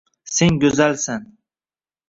[0.37, 1.31] Sen go‘zalsan.